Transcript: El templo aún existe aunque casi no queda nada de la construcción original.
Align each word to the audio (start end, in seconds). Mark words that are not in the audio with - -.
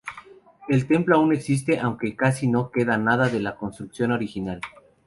El 0.67 0.87
templo 0.87 1.15
aún 1.15 1.31
existe 1.31 1.77
aunque 1.79 2.15
casi 2.15 2.47
no 2.47 2.71
queda 2.71 2.97
nada 2.97 3.29
de 3.29 3.39
la 3.39 3.55
construcción 3.55 4.11
original. 4.11 4.59